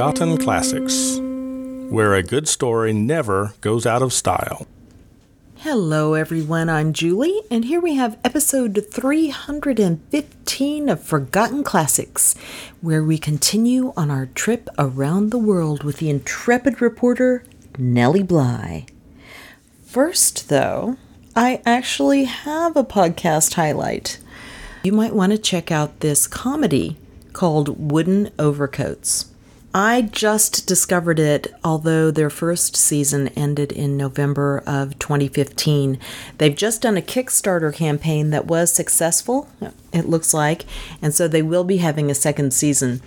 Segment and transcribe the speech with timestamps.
[0.00, 1.18] Forgotten Classics,
[1.90, 4.66] where a good story never goes out of style.
[5.56, 6.70] Hello, everyone.
[6.70, 12.34] I'm Julie, and here we have episode 315 of Forgotten Classics,
[12.80, 17.44] where we continue on our trip around the world with the intrepid reporter
[17.76, 18.86] Nellie Bly.
[19.82, 20.96] First, though,
[21.36, 24.18] I actually have a podcast highlight.
[24.82, 26.96] You might want to check out this comedy
[27.34, 29.29] called Wooden Overcoats.
[29.72, 35.96] I just discovered it, although their first season ended in November of 2015.
[36.38, 39.48] They've just done a Kickstarter campaign that was successful,
[39.92, 40.64] it looks like,
[41.00, 43.00] and so they will be having a second season.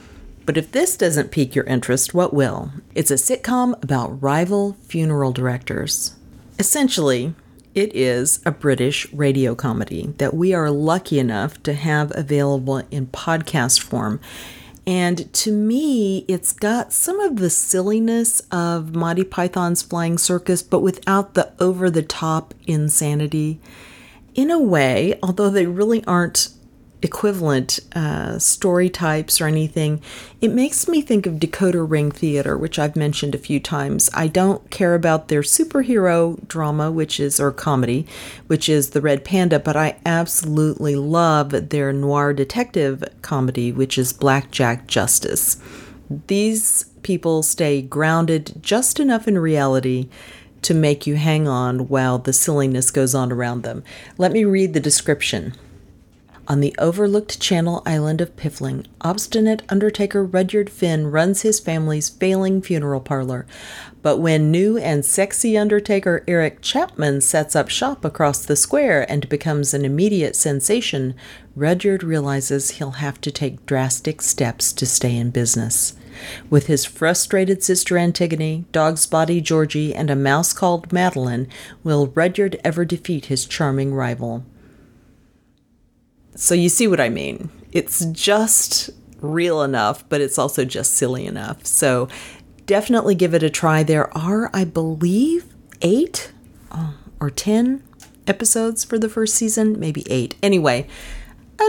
[0.45, 2.71] But if this doesn't pique your interest, what will?
[2.95, 6.16] It's a sitcom about rival funeral directors.
[6.57, 7.34] Essentially,
[7.76, 13.07] it is a British radio comedy that we are lucky enough to have available in
[13.07, 14.21] podcast form.
[14.85, 20.81] And to me, it's got some of the silliness of Monty Python's Flying Circus, but
[20.81, 23.62] without the over the top insanity.
[24.35, 26.49] In a way, although they really aren't
[27.04, 30.01] equivalent uh, story types or anything,
[30.41, 34.09] it makes me think of Decoder Ring Theater, which I've mentioned a few times.
[34.13, 38.07] I don't care about their superhero drama, which is, or comedy,
[38.48, 44.13] which is The Red Panda, but I absolutely love their noir detective comedy, which is
[44.13, 45.57] Blackjack Justice.
[46.27, 50.09] These people stay grounded just enough in reality
[50.62, 53.84] to make you hang on while the silliness goes on around them.
[54.18, 55.54] Let me read the description.
[56.46, 62.62] On the overlooked Channel Island of Piffling, obstinate Undertaker Rudyard Finn runs his family's failing
[62.62, 63.46] funeral parlor.
[64.02, 69.30] But when new and sexy Undertaker Eric Chapman sets up shop across the square and
[69.30, 71.16] becomes an immediate sensation,
[71.56, 75.96] Rudyard realizes he'll have to take drastic steps to stay in business.
[76.50, 81.48] With his frustrated sister Antigone, dog's body Georgie, and a mouse called Madeline,
[81.86, 84.44] will Rudyard ever defeat his charming rival?
[86.36, 87.50] So you see what I mean.
[87.72, 88.90] It's just
[89.22, 91.66] real enough, but it's also just silly enough.
[91.66, 92.08] So
[92.66, 93.84] definitely give it a try.
[93.84, 95.46] There are, I believe,
[95.82, 96.32] eight
[96.72, 97.84] uh, or 10
[98.28, 100.36] episodes for the first season, maybe eight.
[100.42, 100.88] Anyway,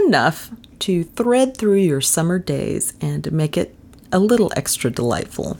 [0.05, 3.75] enough to thread through your summer days and make it
[4.11, 5.57] a little extra delightful.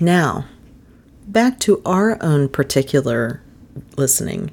[0.00, 0.46] Now,
[1.26, 3.42] back to our own particular
[3.96, 4.50] listening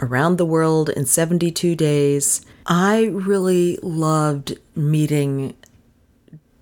[0.00, 2.44] around the world in 72 days.
[2.66, 5.54] I really loved meeting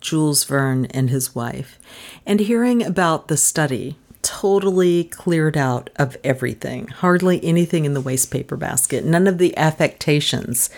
[0.01, 1.79] Jules Verne and his wife
[2.27, 8.59] and hearing about the study totally cleared out of everything, hardly anything in the wastepaper
[8.59, 10.71] basket, none of the affectations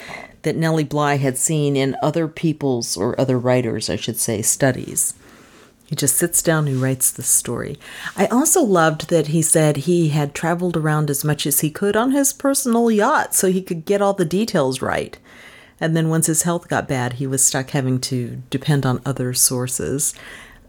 [0.43, 5.15] that Nellie Bly had seen in other people's or other writers, I should say, studies.
[5.91, 7.77] He just sits down and writes the story.
[8.17, 11.97] I also loved that he said he had traveled around as much as he could
[11.97, 15.19] on his personal yacht so he could get all the details right.
[15.81, 19.35] And then once his health got bad, he was stuck having to depend on other
[19.35, 20.15] sources.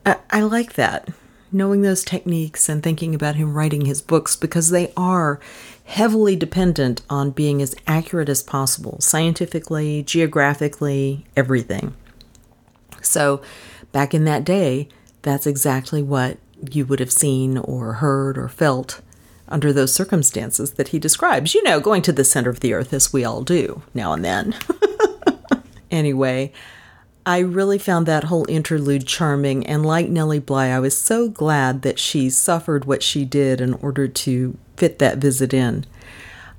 [0.08, 1.10] I, I like that,
[1.52, 5.40] knowing those techniques and thinking about him writing his books because they are
[5.84, 11.94] heavily dependent on being as accurate as possible, scientifically, geographically, everything.
[13.04, 13.44] So,
[13.92, 14.90] back in that day,
[15.22, 16.38] that's exactly what
[16.72, 19.02] you would have seen or heard or felt
[19.48, 21.54] under those circumstances that he describes.
[21.54, 24.24] You know, going to the center of the earth as we all do now and
[24.24, 24.56] then.
[25.92, 26.52] anyway,
[27.26, 31.84] I really found that whole interlude charming, and like Nellie Bly, I was so glad
[31.84, 35.86] that she suffered what she did in order to fit that visit in.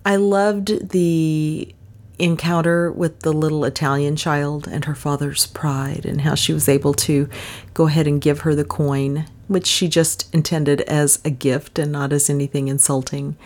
[0.04, 1.74] I loved the
[2.22, 6.94] encounter with the little Italian child and her father's pride, and how she was able
[6.94, 7.28] to
[7.74, 11.90] go ahead and give her the coin, which she just intended as a gift and
[11.90, 13.36] not as anything insulting.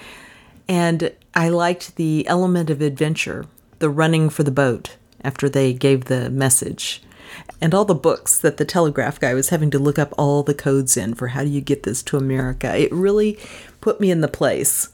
[0.69, 3.46] And I liked the element of adventure,
[3.78, 7.02] the running for the boat after they gave the message.
[7.61, 10.55] And all the books that the telegraph guy was having to look up all the
[10.55, 12.76] codes in for how do you get this to America.
[12.76, 13.38] It really
[13.81, 14.90] put me in the place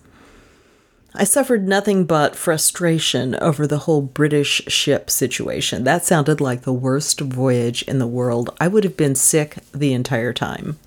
[1.15, 5.85] I suffered nothing but frustration over the whole British ship situation.
[5.85, 8.57] That sounded like the worst voyage in the world.
[8.59, 10.79] I would have been sick the entire time.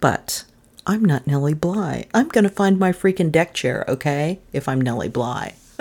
[0.00, 0.44] But
[0.86, 2.06] I'm not Nellie Bly.
[2.14, 4.40] I'm going to find my freaking deck chair, okay?
[4.52, 5.54] If I'm Nellie Bly.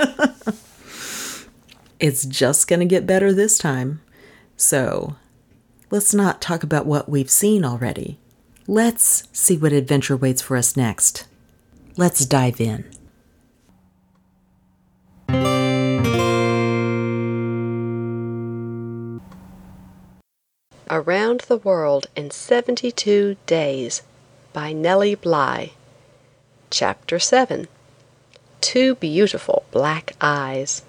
[1.99, 4.01] it's just going to get better this time.
[4.57, 5.15] So
[5.89, 8.17] let's not talk about what we've seen already.
[8.67, 11.25] Let's see what adventure waits for us next.
[11.95, 12.92] Let's dive in.
[20.95, 24.03] AROUND THE WORLD IN SEVENTY TWO DAYS
[24.53, 25.71] by Nellie Bly.
[26.69, 27.65] Chapter VII
[28.61, 30.83] Two Beautiful Black Eyes.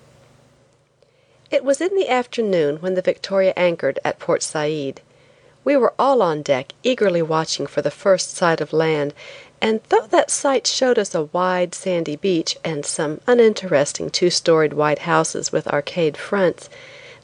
[1.50, 5.00] It was in the afternoon when the Victoria anchored at Port Said.
[5.64, 9.14] We were all on deck eagerly watching for the first sight of land,
[9.62, 14.74] and though that sight showed us a wide, sandy beach and some uninteresting two storied
[14.74, 16.68] white houses with arcade fronts,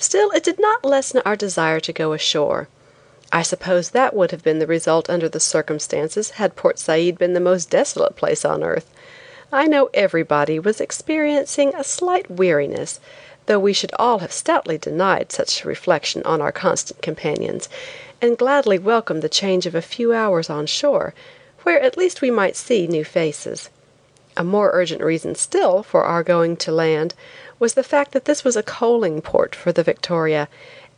[0.00, 2.68] still it did not lessen our desire to go ashore.
[3.32, 7.34] I suppose that would have been the result under the circumstances had Port Said been
[7.34, 8.90] the most desolate place on earth.
[9.52, 12.98] I know everybody was experiencing a slight weariness,
[13.46, 17.68] though we should all have stoutly denied such reflection on our constant companions,
[18.20, 21.14] and gladly welcomed the change of a few hours on shore,
[21.62, 23.70] where at least we might see new faces.
[24.36, 27.14] A more urgent reason still for our going to land
[27.60, 30.48] was the fact that this was a coaling port for the Victoria,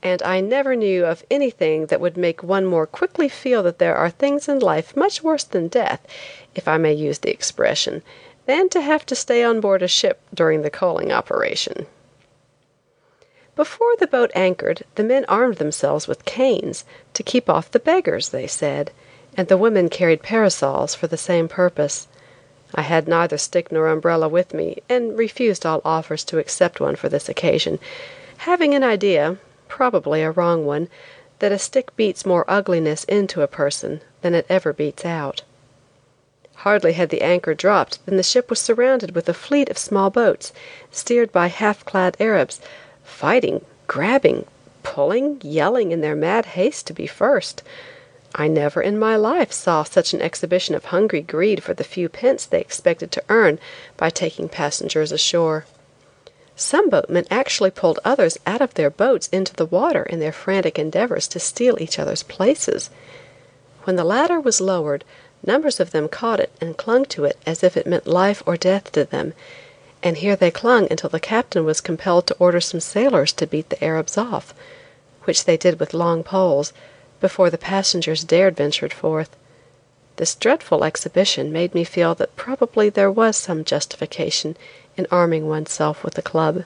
[0.03, 3.97] and I never knew of anything that would make one more quickly feel that there
[3.97, 6.07] are things in life much worse than death,
[6.55, 8.03] if I may use the expression,
[8.47, 11.87] than to have to stay on board a ship during the coaling operation.
[13.55, 18.31] Before the boat anchored the men armed themselves with canes, to keep off the beggars,
[18.31, 18.93] they said,
[19.37, 22.09] and the women carried parasols for the same purpose.
[22.75, 26.97] I had neither stick nor umbrella with me, and refused all offers to accept one
[26.97, 27.79] for this occasion,
[28.39, 29.37] having an idea,
[29.69, 30.89] probably a wrong one,
[31.41, 35.43] that a stick beats more ugliness into a person than it ever beats out.
[36.57, 40.11] Hardly had the anchor dropped than the ship was surrounded with a fleet of small
[40.11, 40.53] boats,
[40.91, 42.61] steered by half clad Arabs,
[43.03, 44.47] fighting, grabbing,
[44.83, 47.63] pulling, yelling in their mad haste to be first.
[48.35, 52.09] I never in my life saw such an exhibition of hungry greed for the few
[52.09, 53.59] pence they expected to earn
[53.99, 55.67] by taking passengers ashore.
[56.57, 60.79] Some boatmen actually pulled others out of their boats into the water in their frantic
[60.79, 62.89] endeavors to steal each other's places.
[63.85, 65.05] When the ladder was lowered,
[65.45, 68.57] numbers of them caught it and clung to it as if it meant life or
[68.57, 69.35] death to them,
[70.03, 73.69] and here they clung until the captain was compelled to order some sailors to beat
[73.69, 74.55] the Arabs off,
[75.25, 76.73] which they did with long poles
[77.23, 79.35] before the passengers dared venture forth.
[80.17, 84.57] This dreadful exhibition made me feel that probably there was some justification
[84.97, 86.65] in arming oneself with a club.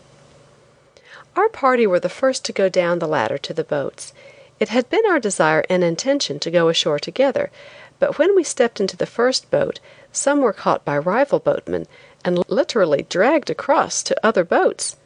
[1.37, 4.12] Our party were the first to go down the ladder to the boats.
[4.58, 7.50] It had been our desire and intention to go ashore together,
[7.99, 9.79] but when we stepped into the first boat
[10.11, 11.87] some were caught by rival boatmen
[12.25, 14.97] and literally dragged across to other boats.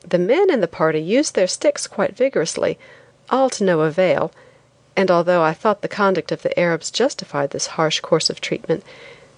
[0.00, 2.78] The men in the party used their sticks quite vigorously,
[3.28, 4.32] all to no avail
[4.96, 8.82] and although I thought the conduct of the Arabs justified this harsh course of treatment,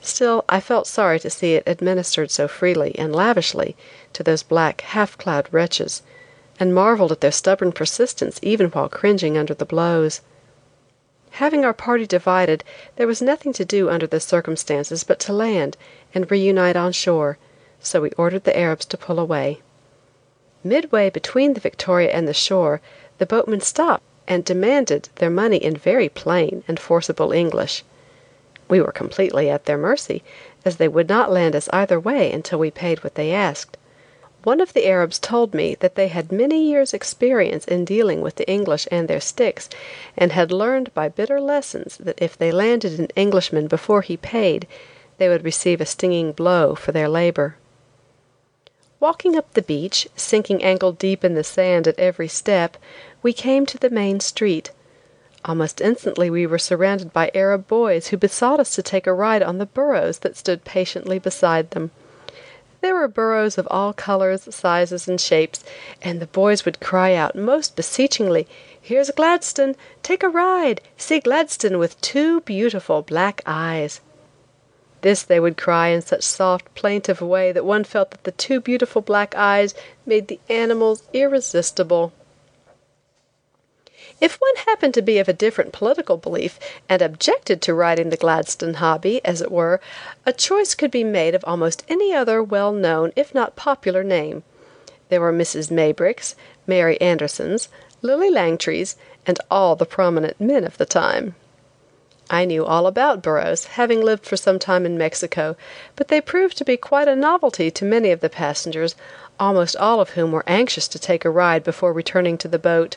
[0.01, 3.77] still I felt sorry to see it administered so freely and lavishly
[4.13, 6.03] to those black, half clad wretches,
[6.61, 10.21] and marveled at their stubborn persistence even while cringing under the blows.
[11.33, 12.63] Having our party divided,
[12.95, 15.77] there was nothing to do under the circumstances but to land
[16.15, 17.37] and reunite on shore,
[17.81, 19.61] so we ordered the Arabs to pull away.
[20.63, 22.81] Midway between the Victoria and the shore,
[23.19, 27.83] the boatmen stopped and demanded their money in very plain and forcible English.
[28.69, 30.23] We were completely at their mercy,
[30.65, 33.79] as they would not land us either way until we paid what they asked.
[34.45, 38.37] One of the Arabs told me that they had many years' experience in dealing with
[38.37, 39.69] the English and their sticks,
[40.17, 44.67] and had learned by bitter lessons that if they landed an Englishman before he paid,
[45.17, 47.57] they would receive a stinging blow for their labor.
[49.01, 52.77] Walking up the beach, sinking ankle deep in the sand at every step,
[53.23, 54.71] we came to the main street.
[55.45, 59.43] Almost instantly we were surrounded by Arab boys who besought us to take a ride
[59.43, 61.91] on the burros that stood patiently beside them.
[62.81, 65.65] There were burros of all colors, sizes and shapes,
[66.01, 68.47] and the boys would cry out most beseechingly,
[68.81, 69.75] "Here's Gladstone!
[70.03, 70.81] Take a ride!
[70.97, 74.01] See Gladstone with two beautiful black eyes!"
[75.01, 78.61] This they would cry in such soft, plaintive way that one felt that the two
[78.61, 79.75] beautiful black eyes
[80.07, 82.13] made the animals irresistible.
[84.21, 86.59] If one happened to be of a different political belief
[86.89, 89.81] and objected to riding the Gladstone hobby, as it were,
[90.27, 94.43] a choice could be made of almost any other well known, if not popular name.
[95.09, 95.71] There were Mrs.
[95.71, 96.35] Maybricks,
[96.67, 97.69] Mary Andersons,
[98.03, 101.37] Lily Langtrys, and all the prominent men of the time.
[102.29, 105.57] I knew all about burros, having lived for some time in Mexico,
[105.97, 108.97] but they proved to be quite a novelty to many of the passengers,
[109.41, 112.97] almost all of whom were anxious to take a ride before returning to the boat.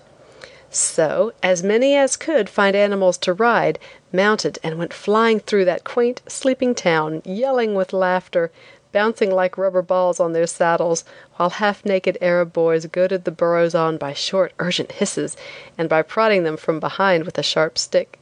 [0.73, 3.77] So as many as could find animals to ride,
[4.13, 8.51] mounted and went flying through that quaint, sleeping town, yelling with laughter,
[8.93, 11.03] bouncing like rubber balls on their saddles,
[11.35, 15.35] while half naked Arab boys goaded the burros on by short, urgent hisses
[15.77, 18.17] and by prodding them from behind with a sharp stick.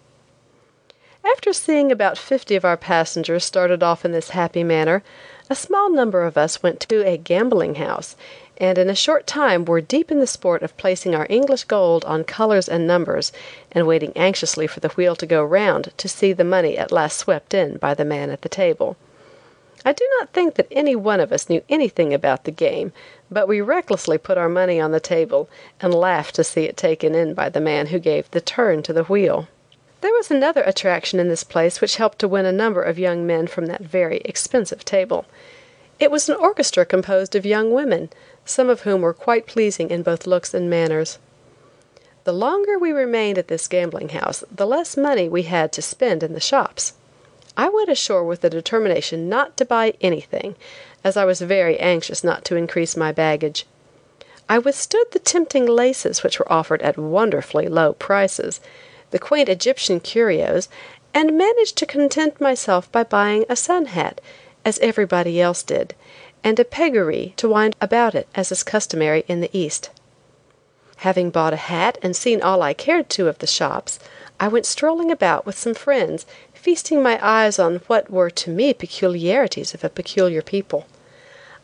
[1.23, 5.03] After seeing about fifty of our passengers started off in this happy manner,
[5.49, 8.15] a small number of us went to a gambling house,
[8.59, 12.03] and in a short time were deep in the sport of placing our English gold
[12.05, 13.31] on colors and numbers,
[13.71, 17.17] and waiting anxiously for the wheel to go round to see the money at last
[17.17, 18.97] swept in by the man at the table.
[19.85, 22.91] I do not think that any one of us knew anything about the game,
[23.31, 25.49] but we recklessly put our money on the table,
[25.79, 28.91] and laughed to see it taken in by the man who gave the turn to
[28.91, 29.47] the wheel.
[30.01, 33.25] There was another attraction in this place which helped to win a number of young
[33.25, 35.25] men from that very expensive table.
[35.99, 38.09] It was an orchestra composed of young women,
[38.49, 41.19] some of whom were quite pleasing in both looks and manners.
[42.23, 46.23] The longer we remained at this gambling house the less money we had to spend
[46.23, 46.93] in the shops.
[47.55, 50.55] I went ashore with the determination not to buy anything,
[51.03, 53.65] as I was very anxious not to increase my baggage.
[54.47, 58.59] I withstood the tempting laces which were offered at wonderfully low prices
[59.11, 60.69] the quaint Egyptian curios,
[61.13, 64.21] and managed to content myself by buying a sun hat,
[64.63, 65.95] as everybody else did,
[66.43, 69.89] and a puggaree to wind about it as is customary in the East.
[70.97, 73.99] Having bought a hat and seen all I cared to of the shops,
[74.39, 78.73] I went strolling about with some friends, feasting my eyes on what were to me
[78.73, 80.85] peculiarities of a peculiar people.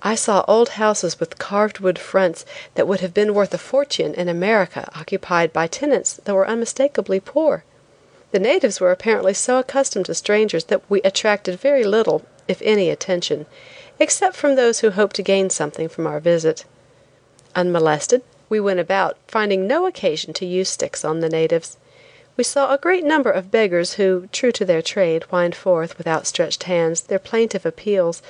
[0.01, 4.13] I saw old houses with carved wood fronts that would have been worth a fortune
[4.13, 7.63] in America occupied by tenants that were unmistakably poor.
[8.31, 12.89] The natives were apparently so accustomed to strangers that we attracted very little, if any
[12.89, 13.45] attention,
[13.99, 16.65] except from those who hoped to gain something from our visit.
[17.55, 21.77] Unmolested, we went about, finding no occasion to use sticks on the natives.
[22.37, 26.07] We saw a great number of beggars who, true to their trade, whined forth, with
[26.07, 28.21] outstretched hands, their plaintive appeals,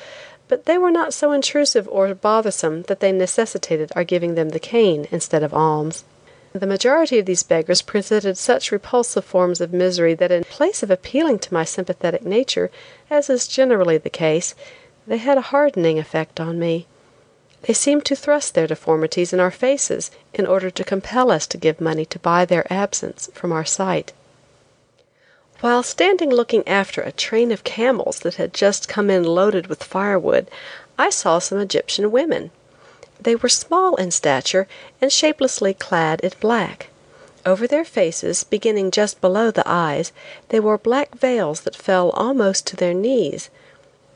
[0.47, 4.59] but they were not so intrusive or bothersome that they necessitated our giving them the
[4.59, 6.03] cane instead of alms.
[6.53, 10.91] The majority of these beggars presented such repulsive forms of misery that in place of
[10.91, 12.71] appealing to my sympathetic nature,
[13.09, 14.55] as is generally the case,
[15.07, 16.87] they had a hardening effect on me.
[17.63, 21.57] They seemed to thrust their deformities in our faces in order to compel us to
[21.57, 24.13] give money to buy their absence from our sight.
[25.61, 29.83] While standing looking after a train of camels that had just come in loaded with
[29.83, 30.47] firewood,
[30.97, 32.51] I saw some Egyptian women.
[33.19, 34.67] They were small in stature
[35.01, 36.89] and shapelessly clad in black.
[37.45, 40.11] Over their faces, beginning just below the eyes,
[40.49, 43.49] they wore black veils that fell almost to their knees.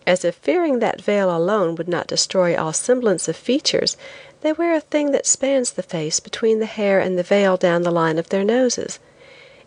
[0.09, 3.95] As if fearing that veil alone would not destroy all semblance of features,
[4.41, 7.83] they wear a thing that spans the face between the hair and the veil down
[7.83, 8.97] the line of their noses.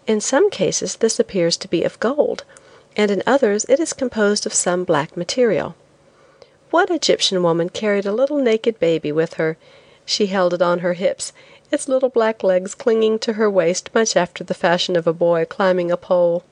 [0.09, 2.43] In some cases this appears to be of gold,
[2.97, 5.77] and in others it is composed of some black material.
[6.73, 9.57] One Egyptian woman carried a little naked baby with her.
[10.05, 11.33] She held it on her hips,
[11.71, 15.45] its little black legs clinging to her waist much after the fashion of a boy
[15.45, 16.43] climbing a pole.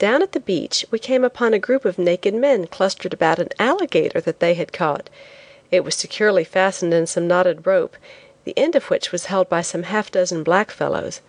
[0.00, 3.50] Down at the beach we came upon a group of naked men clustered about an
[3.58, 5.10] alligator that they had caught.
[5.70, 7.98] It was securely fastened in some knotted rope,
[8.44, 11.20] the end of which was held by some half dozen black fellows.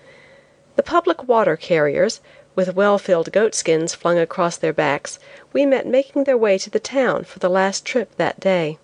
[0.78, 2.22] The public water carriers,
[2.56, 5.20] with well filled goat skins flung across their backs,
[5.52, 8.78] we met making their way to the town for the last trip that day.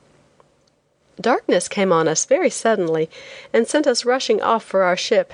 [1.22, 3.10] Darkness came on us very suddenly
[3.54, 5.32] and sent us rushing off for our ship.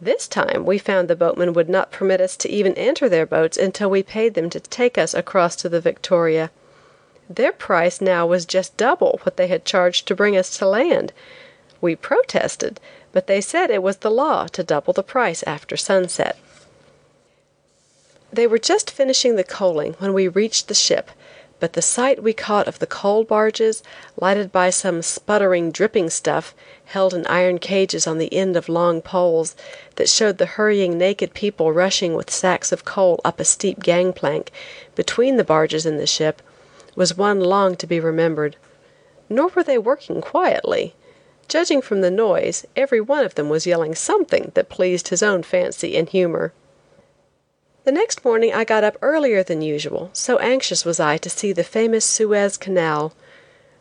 [0.00, 3.56] This time we found the boatmen would not permit us to even enter their boats
[3.56, 6.50] until we paid them to take us across to the Victoria.
[7.28, 11.12] Their price now was just double what they had charged to bring us to land.
[11.80, 12.80] We protested,
[13.12, 16.38] but they said it was the law to double the price after sunset.
[18.32, 21.10] They were just finishing the coaling when we reached the ship,
[21.60, 23.82] but the sight we caught of the coal barges,
[24.16, 29.02] lighted by some sputtering, dripping stuff, held in iron cages on the end of long
[29.02, 29.56] poles,
[29.96, 34.52] that showed the hurrying naked people rushing with sacks of coal up a steep gangplank,
[34.94, 36.42] between the barges and the ship,
[36.94, 38.56] was one long to be remembered.
[39.28, 40.94] Nor were they working quietly.
[41.48, 45.42] Judging from the noise, every one of them was yelling something that pleased his own
[45.42, 46.52] fancy and humor.
[47.84, 51.52] The next morning I got up earlier than usual, so anxious was I to see
[51.52, 53.14] the famous Suez Canal.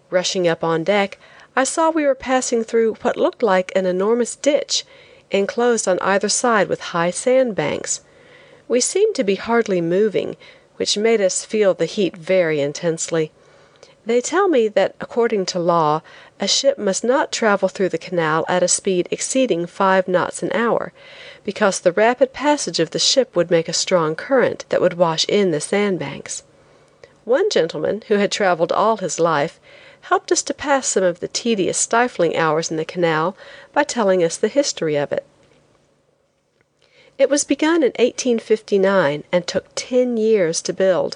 [0.10, 1.18] Rushing up on deck,
[1.56, 4.86] I saw we were passing through what looked like an enormous ditch,
[5.32, 8.02] enclosed on either side with high sand banks.
[8.68, 10.38] We seemed to be hardly moving,
[10.76, 13.32] which made us feel the heat very intensely.
[14.06, 16.02] They tell me that according to law
[16.40, 20.52] a ship must not travel through the canal at a speed exceeding five knots an
[20.54, 20.94] hour,
[21.48, 25.24] because the rapid passage of the ship would make a strong current that would wash
[25.30, 26.44] in the sand banks.
[27.24, 29.58] One gentleman, who had traveled all his life,
[30.02, 33.38] helped us to pass some of the tedious, stifling hours in the canal
[33.72, 35.26] by telling us the history of it.
[37.18, 41.16] It was begun in 1859 and took ten years to build.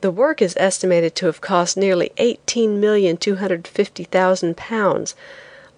[0.00, 5.14] The work is estimated to have cost nearly £18,250,000,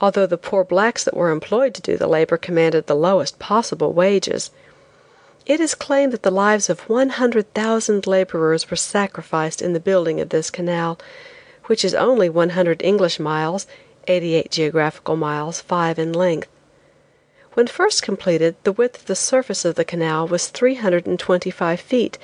[0.05, 3.91] although the poor blacks that were employed to do the labor commanded the lowest possible
[3.91, 4.51] wages.
[5.47, 10.29] It is claimed that the lives of 100,000 laborers were sacrificed in the building of
[10.29, 10.99] this canal,
[11.69, 13.67] which is only 100 English miles,
[14.07, 16.49] 88 geographical miles, 5 in length.
[17.55, 22.19] When first completed, the width of the surface of the canal was 325 feet,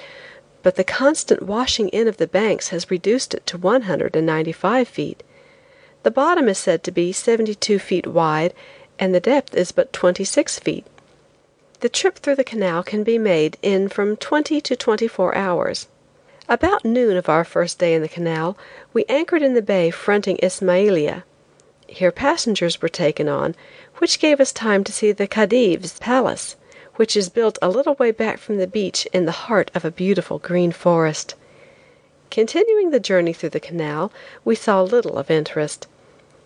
[0.63, 5.23] but the constant washing in of the banks has reduced it to 195 feet.
[6.03, 8.55] The bottom is said to be 72 feet wide,
[8.99, 10.87] and the depth is but 26 feet.
[11.81, 15.89] The trip through the canal can be made in from twenty to twenty four hours.
[16.49, 18.59] About noon of our first day in the canal
[18.93, 21.25] we anchored in the bay fronting Ismailia.
[21.87, 23.55] Here passengers were taken on,
[23.97, 26.57] which gave us time to see the Khedive's palace,
[26.97, 29.91] which is built a little way back from the beach in the heart of a
[29.91, 31.35] beautiful green forest.
[32.31, 34.13] Continuing the journey through the canal,
[34.45, 35.89] we saw little of interest.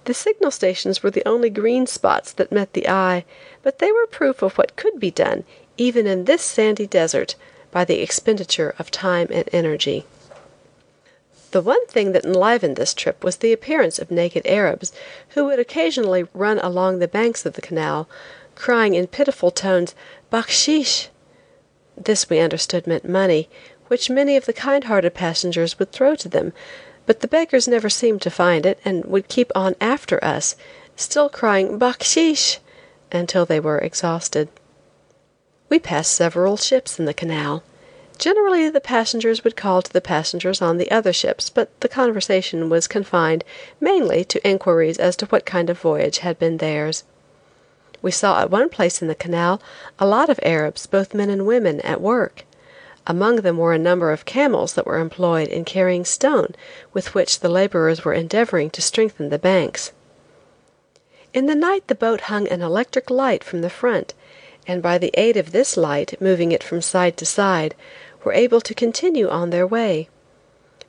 [0.06, 3.24] The signal stations were the only green spots that met the eye,
[3.62, 5.44] but they were proof of what could be done,
[5.76, 7.34] even in this sandy desert,
[7.70, 10.06] by the expenditure of time and energy.
[11.50, 14.92] The one thing that enlivened this trip was the appearance of naked Arabs,
[15.30, 18.08] who would occasionally run along the banks of the canal,
[18.54, 19.94] crying in pitiful tones,
[20.32, 21.08] "Backsheesh."
[21.96, 23.48] This we understood meant money,
[23.88, 26.52] which many of the kind hearted passengers would throw to them.
[27.06, 30.56] But the beggars never seemed to find it, and would keep on after us,
[30.96, 32.58] still crying "Backsheesh"
[33.12, 34.48] until they were exhausted.
[35.68, 37.62] We passed several ships in the canal.
[38.16, 42.70] Generally the passengers would call to the passengers on the other ships, but the conversation
[42.70, 43.44] was confined
[43.80, 47.02] mainly to inquiries as to what kind of voyage had been theirs.
[48.00, 49.61] We saw at one place in the canal
[49.98, 52.44] a lot of Arabs, both men and women, at work.
[53.06, 56.54] Among them were a number of camels that were employed in carrying stone
[56.92, 59.92] with which the laborers were endeavoring to strengthen the banks.
[61.34, 64.14] In the night the boat hung an electric light from the front,
[64.66, 67.74] and by the aid of this light, moving it from side to side,
[68.24, 70.08] were able to continue on their way.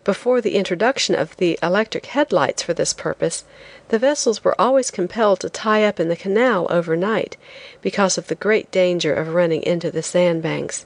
[0.06, 3.43] Before the introduction of the electric headlights for this purpose,
[3.89, 7.36] the vessels were always compelled to tie up in the canal overnight,
[7.82, 10.86] because of the great danger of running into the sandbanks.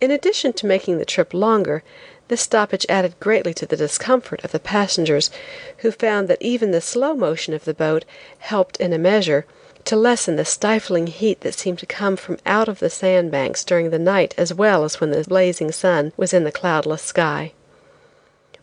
[0.00, 1.82] In addition to making the trip longer,
[2.28, 5.30] this stoppage added greatly to the discomfort of the passengers,
[5.78, 8.04] who found that even the slow motion of the boat
[8.38, 9.44] helped in a measure
[9.84, 13.90] to lessen the stifling heat that seemed to come from out of the sandbanks during
[13.90, 17.52] the night as well as when the blazing sun was in the cloudless sky.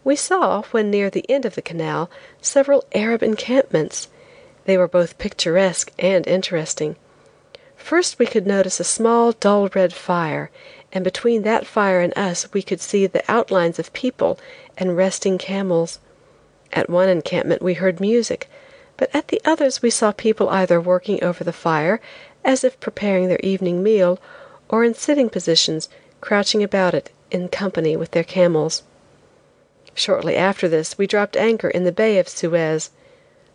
[0.03, 2.09] We saw, when near the end of the canal,
[2.41, 4.07] several Arab encampments.
[4.65, 6.95] They were both picturesque and interesting.
[7.75, 10.49] First we could notice a small dull red fire,
[10.93, 14.39] and between that fire and us we could see the outlines of people
[14.77, 15.99] and resting camels.
[16.73, 18.49] At one encampment we heard music,
[18.97, 21.99] but at the others we saw people either working over the fire,
[22.43, 24.19] as if preparing their evening meal,
[24.69, 25.89] or in sitting positions,
[26.21, 28.83] crouching about it in company with their camels.
[29.93, 32.91] Shortly after this we dropped anchor in the Bay of Suez.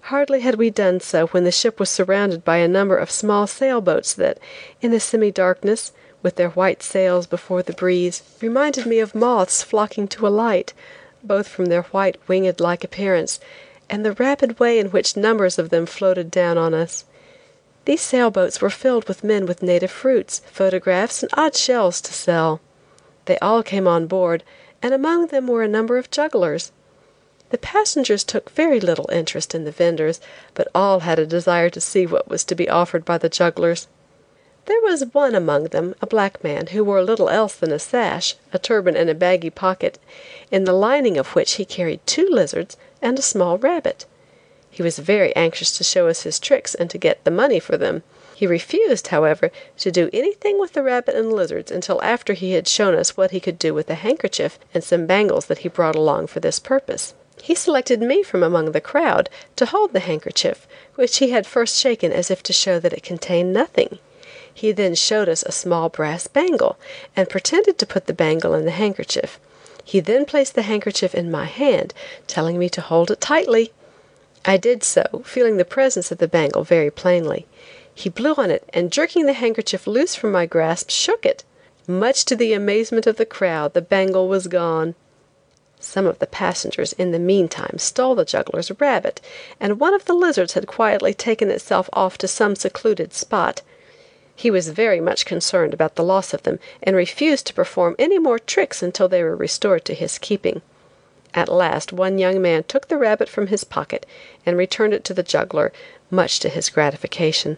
[0.07, 3.47] Hardly had we done so when the ship was surrounded by a number of small
[3.47, 4.39] sailboats that,
[4.81, 5.93] in the semi darkness,
[6.23, 10.73] with their white sails before the breeze, reminded me of moths flocking to a light,
[11.23, 13.41] both from their white winged like appearance,
[13.91, 17.05] and the rapid way in which numbers of them floated down on us.
[17.85, 22.61] These sailboats were filled with men with native fruits, photographs, and odd shells to sell.
[23.25, 24.45] They all came on board,
[24.81, 26.71] and among them were a number of jugglers.
[27.51, 30.21] The passengers took very little interest in the vendors,
[30.55, 33.89] but all had a desire to see what was to be offered by the jugglers.
[34.67, 38.37] There was one among them, a black man, who wore little else than a sash,
[38.53, 39.99] a turban and a baggy pocket,
[40.53, 44.07] in the lining of which he carried two lizards and a small rabbit.
[44.71, 47.77] He was very anxious to show us his tricks and to get the money for
[47.77, 48.05] them.
[48.37, 52.69] He refused, however, to do anything with the rabbit and lizards until after he had
[52.69, 55.97] shown us what he could do with a handkerchief and some bangles that he brought
[55.97, 57.15] along for this purpose.
[57.43, 61.77] He selected me from among the crowd to hold the handkerchief, which he had first
[61.77, 63.99] shaken as if to show that it contained nothing.
[64.55, 66.77] He then showed us a small brass bangle,
[67.17, 69.41] and pretended to put the bangle in the handkerchief.
[69.85, 71.95] He then placed the handkerchief in my hand,
[72.27, 73.73] telling me to hold it tightly.
[74.45, 77.47] I did so, feeling the presence of the bangle very plainly.
[77.95, 81.45] He blew on it, and jerking the handkerchief loose from my grasp, shook it.
[81.87, 84.95] Much to the amazement of the crowd, the bangle was gone.
[85.81, 89.21] Some of the passengers in the meantime stole the juggler's rabbit,
[89.59, 93.63] and one of the lizards had quietly taken itself off to some secluded spot.
[94.43, 98.19] He was very much concerned about the loss of them, and refused to perform any
[98.19, 100.63] more tricks until they were restored to his keeping.
[101.33, 104.05] At last one young man took the rabbit from his pocket
[104.45, 105.73] and returned it to the juggler,
[106.11, 107.57] much to his gratification.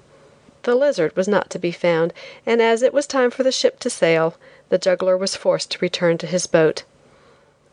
[0.65, 2.13] The lizard was not to be found,
[2.45, 4.35] and as it was time for the ship to sail,
[4.69, 6.83] the juggler was forced to return to his boat.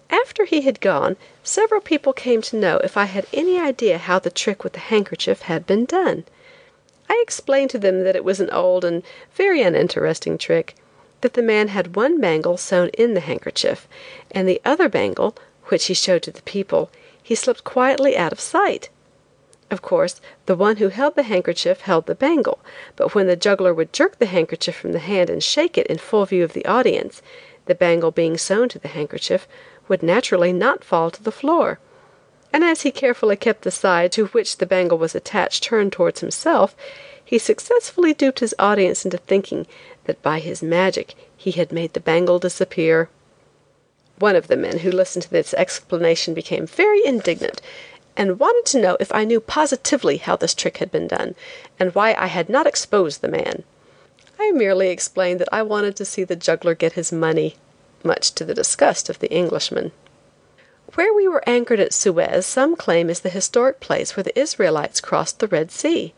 [0.10, 4.19] After he had gone, several people came to know if I had any idea how
[4.19, 6.24] the trick with the handkerchief had been done.
[7.13, 10.76] I explained to them that it was an old and very uninteresting trick;
[11.19, 13.86] that the man had one bangle sewn in the handkerchief,
[14.32, 16.89] and the other bangle, which he showed to the people,
[17.21, 18.88] he slipped quietly out of sight.
[19.69, 22.60] Of course, the one who held the handkerchief held the bangle,
[22.95, 25.97] but when the juggler would jerk the handkerchief from the hand and shake it in
[25.97, 27.21] full view of the audience,
[27.65, 29.50] the bangle being sewn to the handkerchief
[29.89, 31.78] would naturally not fall to the floor.
[32.54, 36.20] And as he carefully kept the side to which the bangle was attached turned towards
[36.20, 36.76] himself,
[37.24, 39.68] he successfully duped his audience into thinking
[40.04, 43.10] that by his magic he had made the bangle disappear.
[44.20, 47.62] One of the men who listened to this explanation became very indignant,
[48.18, 51.36] and wanted to know if I knew positively how this trick had been done,
[51.80, 53.64] and why I had not exposed the man.
[54.38, 57.56] I merely explained that I wanted to see the juggler get his money
[58.04, 59.92] much to the disgust of the Englishmen.
[60.96, 65.00] Where we were anchored at Suez some claim is the historic place where the Israelites
[65.00, 66.14] crossed the Red Sea.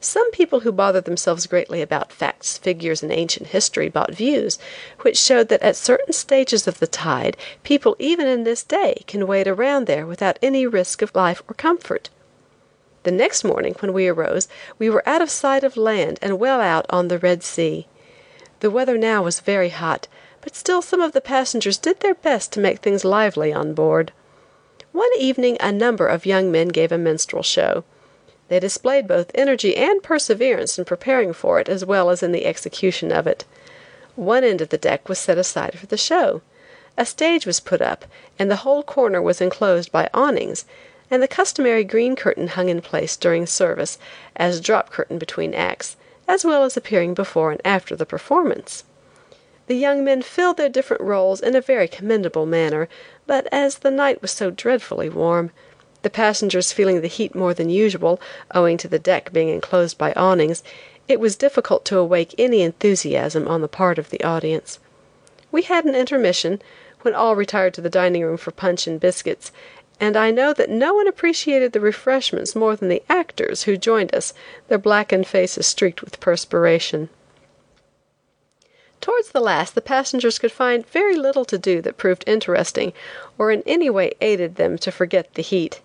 [0.00, 4.58] Some people who bother themselves greatly about facts, figures and ancient history bought views,
[5.02, 9.28] which showed that at certain stages of the tide people even in this day can
[9.28, 12.10] wade around there without any risk of life or comfort.
[13.04, 16.60] The next morning when we arose we were out of sight of land and well
[16.60, 17.86] out on the Red Sea.
[18.58, 20.08] The weather now was very hot
[20.42, 24.12] but still some of the passengers did their best to make things lively on board.
[24.92, 27.84] One evening a number of young men gave a minstrel show.
[28.48, 32.46] They displayed both energy and perseverance in preparing for it as well as in the
[32.46, 33.44] execution of it.
[34.16, 36.42] One end of the deck was set aside for the show.
[36.98, 38.04] A stage was put up,
[38.38, 40.64] and the whole corner was enclosed by awnings,
[41.10, 43.98] and the customary green curtain hung in place during service,
[44.34, 48.82] as drop curtain between acts, as well as appearing before and after the performance.
[49.70, 52.88] The young men filled their different roles in a very commendable manner,
[53.28, 55.52] but as the night was so dreadfully warm,
[56.02, 58.20] the passengers feeling the heat more than usual,
[58.52, 60.64] owing to the deck being enclosed by awnings,
[61.06, 64.80] it was difficult to awake any enthusiasm on the part of the audience.
[65.52, 66.60] We had an intermission,
[67.02, 69.52] when all retired to the dining room for punch and biscuits,
[70.00, 74.12] and I know that no one appreciated the refreshments more than the actors who joined
[74.16, 74.34] us,
[74.66, 77.08] their blackened faces streaked with perspiration.
[79.00, 82.92] Towards the last the passengers could find very little to do that proved interesting,
[83.38, 85.80] or in any way aided them to forget the heat.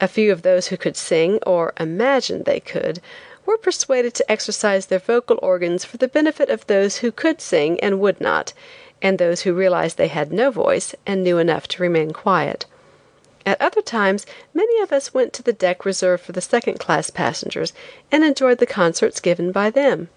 [0.00, 3.00] A few of those who could sing, or imagined they could,
[3.46, 7.78] were persuaded to exercise their vocal organs for the benefit of those who could sing
[7.80, 8.52] and would not,
[9.00, 12.66] and those who realized they had no voice and knew enough to remain quiet.
[13.46, 17.10] At other times many of us went to the deck reserved for the second class
[17.10, 17.72] passengers
[18.10, 20.08] and enjoyed the concerts given by them.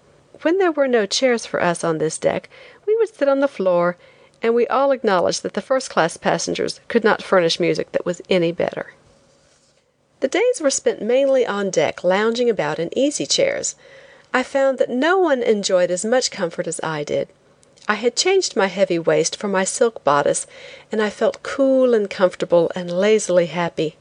[0.42, 2.48] When there were no chairs for us on this deck,
[2.86, 3.96] we would sit on the floor,
[4.42, 8.20] and we all acknowledged that the first class passengers could not furnish music that was
[8.28, 8.92] any better.
[10.20, 13.74] The days were spent mainly on deck lounging about in easy chairs.
[14.32, 17.28] I found that no one enjoyed as much comfort as I did.
[17.86, 20.46] I had changed my heavy waist for my silk bodice,
[20.90, 23.96] and I felt cool and comfortable and lazily happy.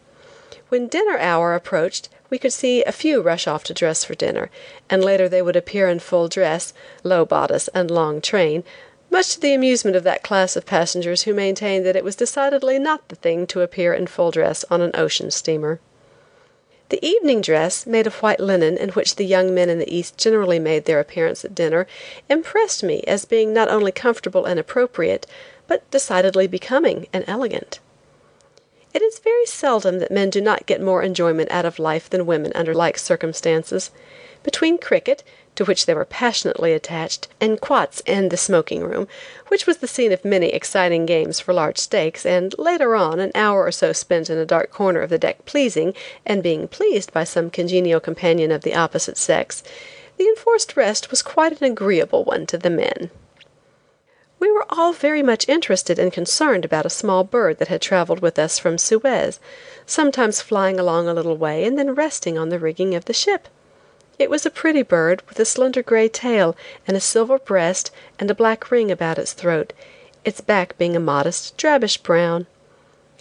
[0.70, 4.50] When dinner hour approached we could see a few rush off to dress for dinner,
[4.90, 8.64] and later they would appear in full dress, low bodice and long train,
[9.12, 12.80] much to the amusement of that class of passengers who maintained that it was decidedly
[12.80, 15.80] not the thing to appear in full dress on an ocean steamer.
[16.90, 20.18] The evening dress, made of white linen, in which the young men in the East
[20.18, 21.86] generally made their appearance at dinner,
[22.30, 25.28] impressed me as being not only comfortable and appropriate,
[25.68, 27.80] but decidedly becoming and elegant.
[28.94, 32.28] It is very seldom that men do not get more enjoyment out of life than
[32.28, 33.90] women under like circumstances.
[34.44, 35.24] Between cricket,
[35.56, 39.08] to which they were passionately attached, and quoits and the smoking room,
[39.48, 43.32] which was the scene of many exciting games for large stakes, and later on an
[43.34, 47.12] hour or so spent in a dark corner of the deck pleasing, and being pleased
[47.12, 49.64] by some congenial companion of the opposite sex,
[50.18, 53.10] the enforced rest was quite an agreeable one to the men.
[54.44, 58.20] We were all very much interested and concerned about a small bird that had traveled
[58.20, 59.40] with us from Suez,
[59.86, 63.48] sometimes flying along a little way and then resting on the rigging of the ship.
[64.20, 68.30] It was a pretty bird, with a slender gray tail and a silver breast and
[68.30, 69.72] a black ring about its throat,
[70.26, 72.46] its back being a modest drabbish brown.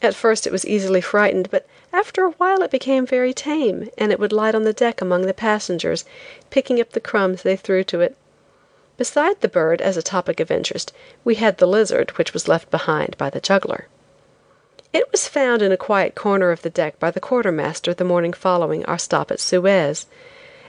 [0.03, 4.11] At first it was easily frightened, but after a while it became very tame, and
[4.11, 6.05] it would light on the deck among the passengers,
[6.51, 8.17] picking up the crumbs they threw to it.
[8.97, 10.93] Beside the bird, as a topic of interest,
[11.25, 13.89] we had the lizard which was left behind by the juggler.
[14.93, 18.35] It was found in a quiet corner of the deck by the quartermaster the morning
[18.35, 20.07] following our stop at Suez.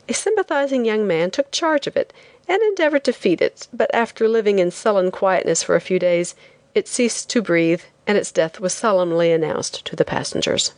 [0.08, 2.14] A sympathizing young man took charge of it
[2.48, 6.36] and endeavored to feed it, but after living in sullen quietness for a few days,
[6.74, 10.74] it ceased to breathe and its death was solemnly announced to the passengers.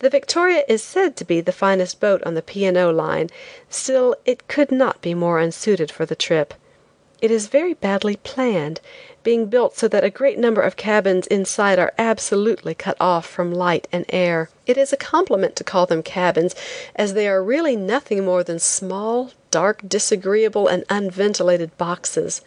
[0.00, 2.64] The Victoria is said to be the finest boat on the P.
[2.64, 2.90] and O.
[2.90, 3.28] line,
[3.68, 6.54] still it could not be more unsuited for the trip.
[7.20, 8.80] It is very badly planned,
[9.22, 13.52] being built so that a great number of cabins inside are absolutely cut off from
[13.52, 14.48] light and air.
[14.66, 16.54] It is a compliment to call them cabins,
[16.96, 22.40] as they are really nothing more than small, dark, disagreeable and unventilated boxes.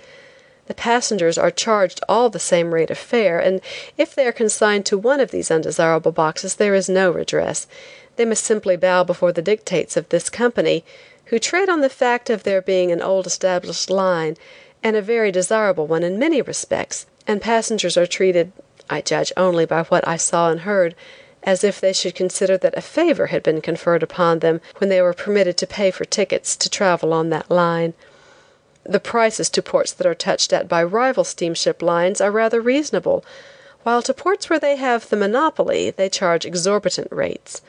[0.67, 3.60] The passengers are charged all the same rate of fare, and
[3.97, 7.67] if they are consigned to one of these undesirable boxes there is no redress.
[8.15, 10.86] They must simply bow before the dictates of this company,
[11.26, 14.38] who trade on the fact of their being an old established line
[14.84, 18.52] and a very desirable one in many respects, and passengers are treated,
[18.89, 20.95] I judge only by what I saw and heard,
[21.43, 25.02] as if they should consider that a favor had been conferred upon them when they
[25.02, 27.93] were permitted to pay for tickets to travel on that line.
[28.86, 33.24] The prices to ports that are touched at by rival steamship lines are rather reasonable,
[33.84, 37.62] while to ports where they have the monopoly they charge exorbitant rates.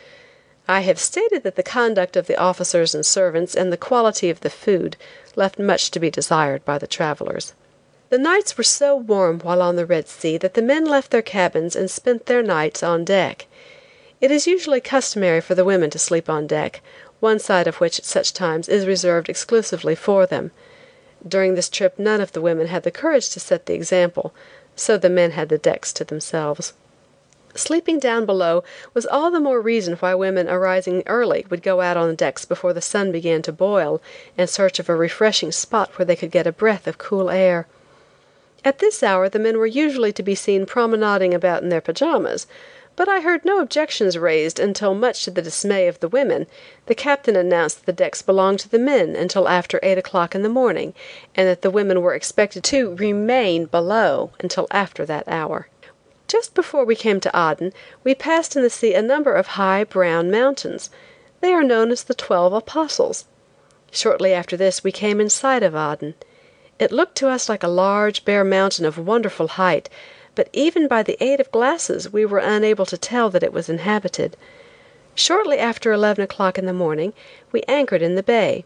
[0.66, 4.40] I have stated that the conduct of the officers and servants and the quality of
[4.40, 4.96] the food
[5.36, 7.52] left much to be desired by the travelers.
[8.08, 11.22] The nights were so warm while on the Red Sea that the men left their
[11.22, 13.46] cabins and spent their nights on deck.
[14.20, 16.80] It is usually customary for the women to sleep on deck,
[17.20, 20.50] one side of which at such times is reserved exclusively for them.
[21.26, 24.34] During this trip none of the women had the courage to set the example,
[24.76, 26.74] so the men had the decks to themselves.
[27.54, 31.96] Sleeping down below was all the more reason why women arising early would go out
[31.96, 34.02] on the decks before the sun began to boil,
[34.36, 37.68] in search of a refreshing spot where they could get a breath of cool air.
[38.64, 42.48] At this hour the men were usually to be seen promenading about in their pajamas,
[42.96, 46.46] but I heard no objections raised until much to the dismay of the women,
[46.86, 50.42] the captain announced that the decks belonged to the men until after eight o'clock in
[50.42, 50.94] the morning,
[51.34, 55.68] and that the women were expected to remain below until after that hour.
[56.28, 59.84] Just before we came to Aden we passed in the sea a number of high,
[59.84, 60.88] brown mountains.
[61.40, 63.26] They are known as the Twelve Apostles.
[63.90, 66.14] Shortly after this we came in sight of Aden.
[66.78, 69.88] It looked to us like a large, bare mountain of wonderful height,
[70.34, 73.68] but even by the aid of glasses we were unable to tell that it was
[73.68, 74.36] inhabited.
[75.14, 77.12] Shortly after eleven o'clock in the morning
[77.52, 78.64] we anchored in the bay.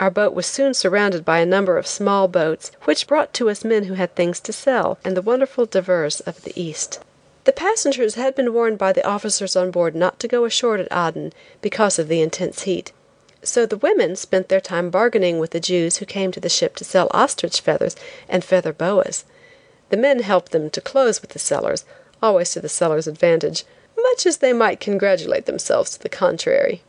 [0.00, 3.64] Our boat was soon surrounded by a number of small boats, which brought to us
[3.64, 7.00] men who had things to sell, and the wonderful divers of the East.
[7.44, 10.92] The passengers had been warned by the officers on board not to go ashore at
[10.92, 12.92] Aden, because of the intense heat.
[13.42, 16.76] So the women spent their time bargaining with the Jews who came to the ship
[16.76, 17.96] to sell ostrich feathers
[18.28, 19.24] and feather boas.
[19.90, 21.84] The men helped them to close with the sellers,
[22.22, 23.64] always to the sellers' advantage,
[23.96, 26.82] much as they might congratulate themselves to the contrary.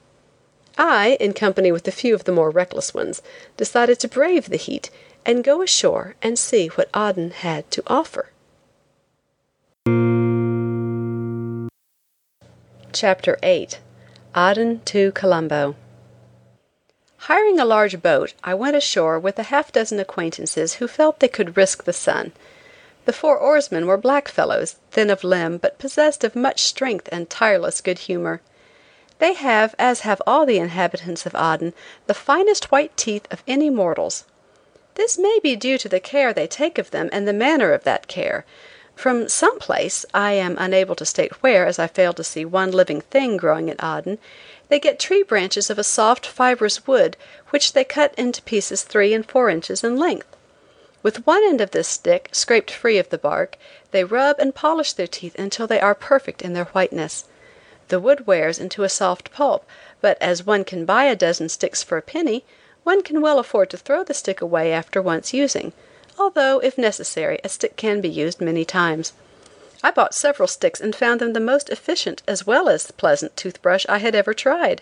[0.77, 3.21] I, in company with a few of the more reckless ones,
[3.57, 4.89] decided to brave the heat
[5.25, 8.31] and go ashore and see what Aden had to offer.
[12.91, 13.79] Chapter 8
[14.35, 15.75] Aden to Colombo
[17.23, 21.27] Hiring a large boat, I went ashore with a half dozen acquaintances who felt they
[21.27, 22.31] could risk the sun.
[23.09, 27.27] The four oarsmen were black fellows, thin of limb, but possessed of much strength and
[27.27, 28.39] tireless good humor.
[29.17, 31.73] They have, as have all the inhabitants of Aden,
[32.05, 34.25] the finest white teeth of any mortals.
[34.93, 37.83] This may be due to the care they take of them and the manner of
[37.83, 38.45] that care.
[38.95, 42.71] From some place, I am unable to state where, as I failed to see one
[42.71, 44.19] living thing growing at Aden,
[44.67, 47.17] they get tree branches of a soft, fibrous wood,
[47.49, 50.28] which they cut into pieces three and four inches in length.
[51.01, 53.57] With one end of this stick, scraped free of the bark,
[53.91, 57.23] they rub and polish their teeth until they are perfect in their whiteness.
[57.87, 59.65] The wood wears into a soft pulp,
[60.01, 62.43] but as one can buy a dozen sticks for a penny,
[62.83, 65.71] one can well afford to throw the stick away after once using,
[66.17, 69.13] although, if necessary, a stick can be used many times.
[69.81, 73.85] I bought several sticks and found them the most efficient as well as pleasant toothbrush
[73.87, 74.81] I had ever tried.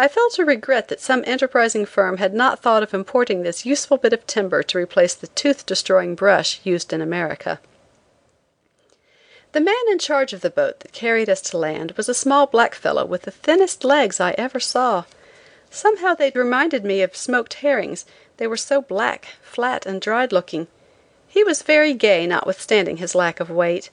[0.00, 3.96] I felt a regret that some enterprising firm had not thought of importing this useful
[3.96, 7.58] bit of timber to replace the tooth destroying brush used in America.
[9.50, 12.46] The man in charge of the boat that carried us to land was a small
[12.46, 15.02] black fellow with the thinnest legs I ever saw.
[15.68, 18.04] Somehow they reminded me of smoked herrings,
[18.36, 20.68] they were so black, flat and dried looking.
[21.26, 23.90] He was very gay notwithstanding his lack of weight.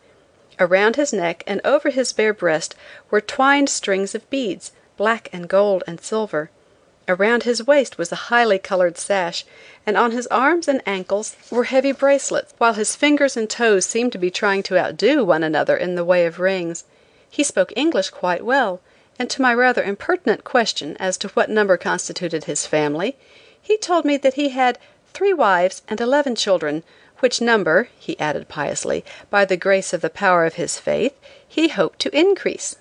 [0.60, 2.76] Around his neck and over his bare breast
[3.10, 6.50] were twined strings of beads, black and gold and silver.
[7.08, 9.46] Around his waist was a highly colored sash,
[9.86, 14.12] and on his arms and ankles were heavy bracelets, while his fingers and toes seemed
[14.12, 16.84] to be trying to outdo one another in the way of rings.
[17.30, 18.82] He spoke English quite well,
[19.20, 23.18] and to my rather impertinent question as to what number constituted his family,
[23.62, 24.80] he told me that he had
[25.14, 26.84] three wives and eleven children,
[27.20, 31.14] which number, he added piously, by the grace of the power of his faith,
[31.48, 32.78] he hoped to increase.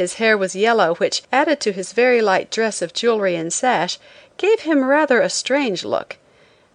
[0.00, 3.98] His hair was yellow, which, added to his very light dress of jewelry and sash,
[4.38, 6.16] gave him rather a strange look.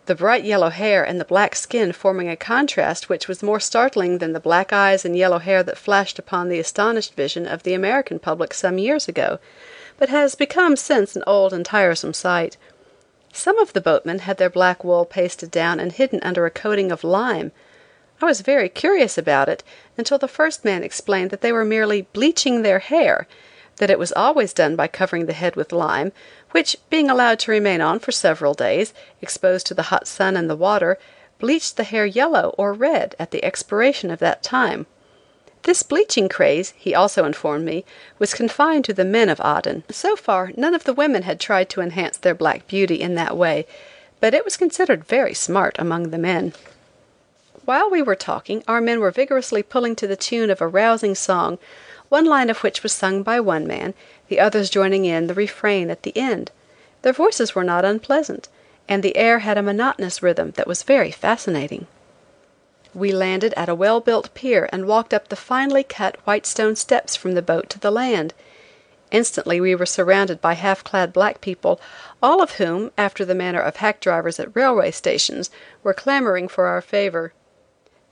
[0.05, 4.19] The bright yellow hair and the black skin forming a contrast which was more startling
[4.19, 7.73] than the black eyes and yellow hair that flashed upon the astonished vision of the
[7.73, 9.39] American public some years ago,
[9.97, 12.57] but has become since an old and tiresome sight.
[13.33, 16.91] Some of the boatmen had their black wool pasted down and hidden under a coating
[16.91, 17.51] of lime.
[18.25, 19.63] I was very curious about it
[19.99, 23.27] until the first man explained that they were merely bleaching their hair;
[23.75, 26.11] that it was always done by covering the head with lime,
[26.49, 30.49] which, being allowed to remain on for several days, exposed to the hot sun and
[30.49, 30.97] the water,
[31.37, 34.87] bleached the hair yellow or red at the expiration of that time.
[35.61, 37.85] This bleaching craze, he also informed me,
[38.17, 39.83] was confined to the men of Aden.
[39.91, 43.37] So far none of the women had tried to enhance their black beauty in that
[43.37, 43.67] way,
[44.19, 46.53] but it was considered very smart among the men.
[47.65, 51.15] While we were talking our men were vigorously pulling to the tune of a rousing
[51.15, 51.57] song,
[52.09, 53.95] one line of which was sung by one man,
[54.27, 56.51] the others joining in the refrain at the end.
[57.01, 58.49] Their voices were not unpleasant,
[58.87, 61.87] and the air had a monotonous rhythm that was very fascinating.
[62.93, 66.75] We landed at a well built pier and walked up the finely cut white stone
[66.75, 68.35] steps from the boat to the land.
[69.09, 71.81] Instantly we were surrounded by half clad black people,
[72.21, 75.49] all of whom, after the manner of hack drivers at railway stations,
[75.81, 77.33] were clamoring for our favor.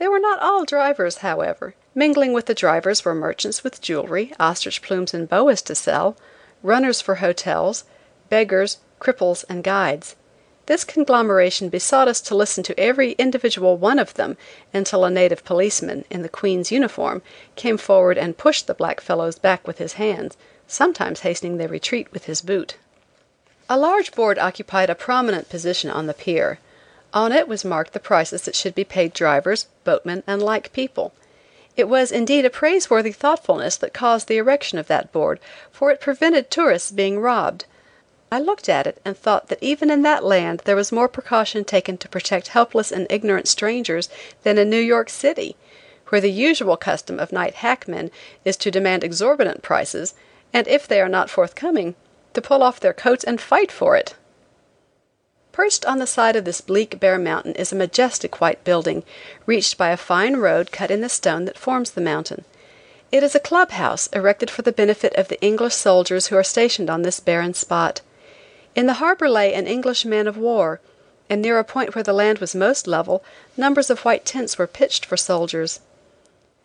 [0.04, 1.76] They were not all drivers, however.
[1.96, 6.18] Mingling with the drivers were merchants with jewelry, ostrich plumes and boas to sell,
[6.62, 7.86] runners for hotels,
[8.28, 10.18] beggars, cripples and guides.
[10.66, 14.36] This conglomeration besought us to listen to every individual one of them
[14.74, 17.22] until a native policeman, in the Queen's uniform,
[17.56, 20.36] came forward and pushed the black fellows back with his hands,
[20.68, 22.76] sometimes hastening their retreat with his boot.
[23.70, 26.60] A large board occupied a prominent position on the pier.
[27.14, 31.14] On it was marked the prices that should be paid drivers, boatmen and like people.
[31.78, 35.40] It was indeed a praiseworthy thoughtfulness that caused the erection of that board,
[35.72, 37.66] for it prevented tourists being robbed.
[38.32, 41.64] I looked at it and thought that even in that land there was more precaution
[41.66, 44.10] taken to protect helpless and ignorant strangers
[44.42, 45.56] than in New York City,
[46.10, 48.10] where the usual custom of night hackmen
[48.44, 50.16] is to demand exorbitant prices,
[50.52, 51.94] and if they are not forthcoming,
[52.34, 54.16] to pull off their coats and fight for it.
[55.54, 59.04] Perched on the side of this bleak, bare mountain is a majestic white building,
[59.46, 62.44] reached by a fine road cut in the stone that forms the mountain.
[63.12, 66.44] It is a club house erected for the benefit of the English soldiers who are
[66.44, 68.02] stationed on this barren spot.
[68.74, 70.82] In the harbor lay an English man of war,
[71.30, 73.24] and near a point where the land was most level,
[73.56, 75.82] numbers of white tents were pitched for soldiers.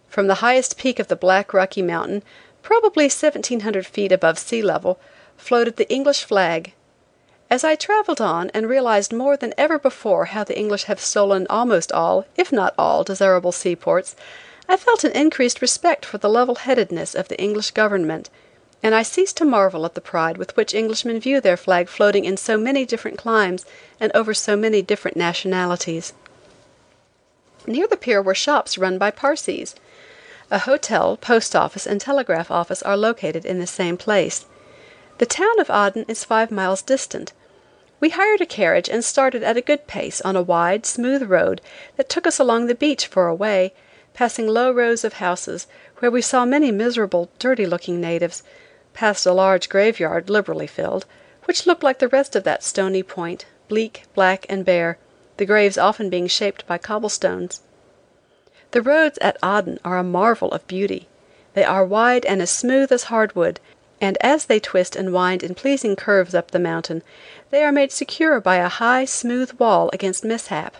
[0.09, 2.23] From the highest peak of the black rocky mountain,
[2.63, 4.99] probably 1700 feet above sea level,
[5.37, 6.73] floated the English flag.
[7.51, 11.47] As I traveled on and realized more than ever before how the English have stolen
[11.49, 14.15] almost all, if not all, desirable seaports,
[14.69, 18.29] I felt an increased respect for the level headedness of the English government
[18.83, 22.25] and I ceased to marvel at the pride with which Englishmen view their flag floating
[22.25, 23.67] in so many different climes
[23.99, 26.13] and over so many different nationalities.
[27.67, 29.75] Near the pier were shops run by Parsees.
[30.51, 34.47] A hotel, post office and telegraph office are located in the same place.
[35.19, 37.33] The town of Aden is five miles distant.
[37.99, 41.61] We hired a carriage and started at a good pace on a wide, smooth road
[41.97, 43.73] that took us along the beach for a way,
[44.15, 45.67] passing low rows of houses,
[45.99, 48.45] where we saw many miserable, dirty looking natives,
[48.95, 51.05] past a large graveyard liberally filled,
[51.47, 54.99] which looked like the rest of that stony point, bleak, black and bare,
[55.37, 57.63] the graves often being shaped by cobblestones.
[58.71, 61.09] The roads at Aden are a marvel of beauty.
[61.55, 63.59] They are wide and as smooth as hardwood,
[64.01, 67.03] and as they twist and wind in pleasing curves up the mountain,
[67.51, 70.77] they are made secure by a high, smooth wall against mishap.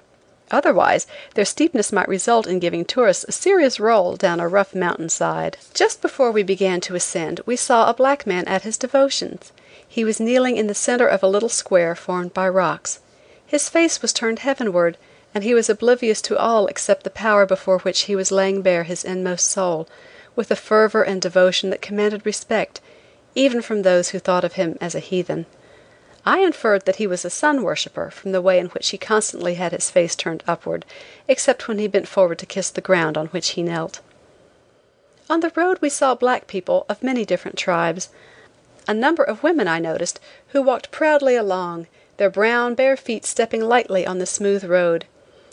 [0.51, 5.09] Otherwise, their steepness might result in giving tourists a serious roll down a rough mountain
[5.09, 5.59] side.
[5.75, 9.53] Just before we began to ascend we saw a black man at his devotions.
[9.87, 13.01] He was kneeling in the center of a little square formed by rocks.
[13.47, 14.97] His face was turned heavenward,
[15.35, 18.85] and he was oblivious to all except the power before which he was laying bare
[18.85, 19.89] his inmost soul,
[20.35, 22.81] with a fervor and devotion that commanded respect,
[23.39, 25.47] even from those who thought of him as a heathen.
[26.27, 29.55] I inferred that he was a sun worshipper from the way in which he constantly
[29.55, 30.85] had his face turned upward,
[31.29, 34.01] except when he bent forward to kiss the ground on which he knelt.
[35.31, 38.09] On the road we saw black people of many different tribes.
[38.89, 40.19] A number of women I noticed,
[40.49, 41.87] who walked proudly along,
[42.17, 45.05] their brown, bare feet stepping lightly on the smooth road.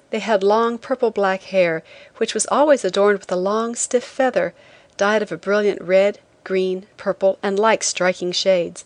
[0.10, 1.84] They had long purple black hair,
[2.18, 4.56] which was always adorned with a long, stiff feather,
[4.98, 8.86] dyed of a brilliant red, green, purple and like striking shades.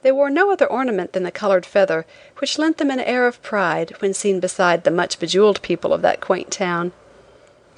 [0.00, 2.06] They wore no other ornament than the colored feather,
[2.38, 6.00] which lent them an air of pride when seen beside the much bejeweled people of
[6.00, 6.92] that quaint town.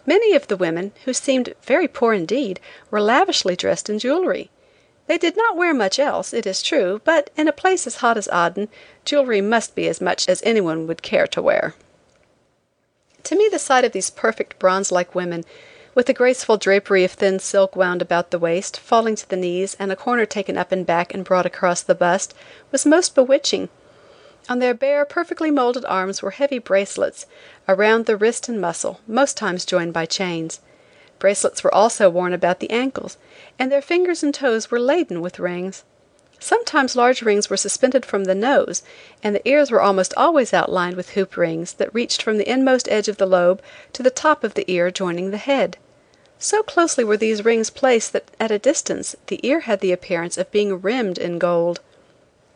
[0.07, 2.61] Many of the women, who seemed very poor indeed,
[2.91, 4.51] were lavishly dressed in jewelry.
[5.07, 8.17] They did not wear much else, it is true, but in a place as hot
[8.17, 8.69] as Aden,
[9.05, 11.75] jewelry must be as much as anyone would care to wear.
[13.25, 15.45] To me the sight of these perfect bronze like women,
[15.95, 19.77] with a graceful drapery of thin silk wound about the waist, falling to the knees,
[19.79, 22.35] and a corner taken up and back and brought across the bust,
[22.73, 23.69] was most bewitching.
[24.49, 27.27] On their bare, perfectly molded arms were heavy bracelets,
[27.69, 30.61] around the wrist and muscle, most times joined by chains.
[31.19, 33.17] Bracelets were also worn about the ankles,
[33.59, 35.85] and their fingers and toes were laden with rings.
[36.41, 38.83] Sometimes large rings were suspended from the nose,
[39.23, 42.87] and the ears were almost always outlined with hoop rings that reached from the inmost
[42.91, 43.63] edge of the lobe
[43.95, 45.79] to the top of the ear joining the head.
[46.45, 50.37] So closely were these rings placed that at a distance the ear had the appearance
[50.37, 51.81] of being rimmed in gold.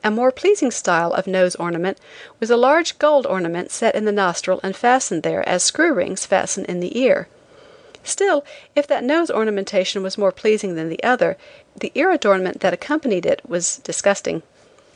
[0.05, 1.97] A more pleasing style of nose ornament
[2.39, 6.27] was a large gold ornament set in the nostril and fastened there as screw rings
[6.27, 7.29] fasten in the ear.
[8.05, 8.45] Still,
[8.77, 11.39] if that nose ornamentation was more pleasing than the other,
[11.75, 14.43] the ear adornment that accompanied it was disgusting.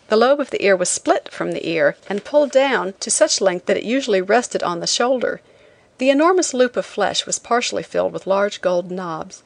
[0.08, 3.40] The lobe of the ear was split from the ear and pulled down to such
[3.40, 5.40] length that it usually rested on the shoulder.
[6.02, 9.44] The enormous loop of flesh was partially filled with large gold knobs.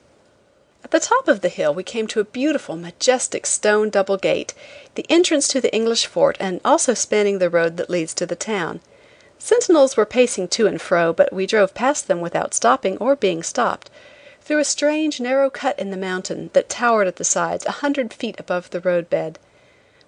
[0.83, 4.55] At the top of the hill we came to a beautiful, majestic stone double gate,
[4.95, 8.35] the entrance to the English fort and also spanning the road that leads to the
[8.35, 8.81] town.
[9.39, 13.43] Sentinels were pacing to and fro, but we drove past them without stopping or being
[13.43, 13.91] stopped,
[14.41, 18.15] through a strange, narrow cut in the mountain that towered at the sides a hundred
[18.15, 19.39] feet above the road bed.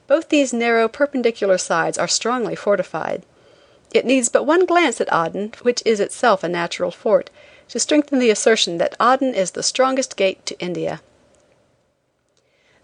[0.06, 3.26] Both these narrow, perpendicular sides are strongly fortified.
[3.92, 7.30] It needs but one glance at Aden, which is itself a natural fort,
[7.68, 11.00] to strengthen the assertion that Aden is the strongest gate to India.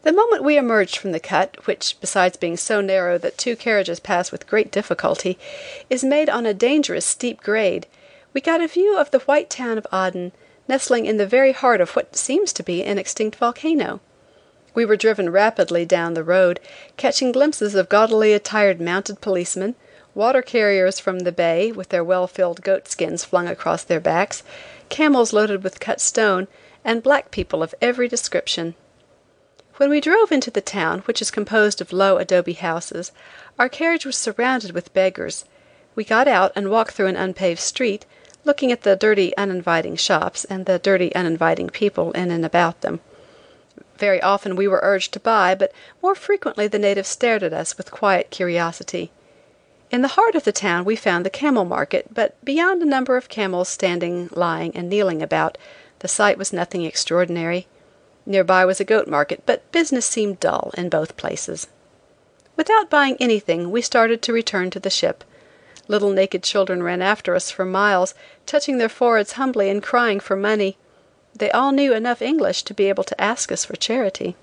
[0.02, 4.00] The moment we emerged from the cut, which, besides being so narrow that two carriages
[4.00, 5.38] pass with great difficulty,
[5.88, 7.86] is made on a dangerous steep grade,
[8.34, 10.32] we got a view of the white town of Aden,
[10.68, 14.00] nestling in the very heart of what seems to be an extinct volcano.
[14.74, 16.60] We were driven rapidly down the road,
[16.96, 19.74] catching glimpses of gaudily attired mounted policemen,
[20.14, 24.42] water carriers from the bay with their well filled goat skins flung across their backs,
[24.88, 26.46] camels loaded with cut stone,
[26.84, 28.74] and black people of every description.
[29.76, 33.10] When we drove into the town, which is composed of low adobe houses,
[33.58, 35.44] our carriage was surrounded with beggars.
[35.96, 38.06] We got out and walked through an unpaved street,
[38.44, 43.00] looking at the dirty, uninviting shops and the dirty, uninviting people in and about them.
[43.96, 47.76] Very often we were urged to buy, but more frequently the natives stared at us
[47.76, 49.10] with quiet curiosity.
[49.94, 53.16] In the heart of the town we found the camel market, but beyond a number
[53.16, 55.56] of camels standing, lying and kneeling about,
[56.00, 57.68] the sight was nothing extraordinary.
[58.26, 61.68] Near by was a goat market, but business seemed dull in both places.
[62.56, 65.22] Without buying anything we started to return to the ship.
[65.86, 68.14] Little naked children ran after us for miles,
[68.46, 70.76] touching their foreheads humbly and crying for money.
[71.36, 74.34] They all knew enough English to be able to ask us for charity.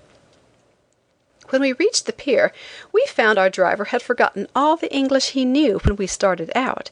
[1.52, 2.50] When we reached the pier
[2.92, 6.90] we found our driver had forgotten all the English he knew when we started out.